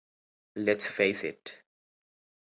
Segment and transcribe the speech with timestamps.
[0.55, 1.61] Let’s face it!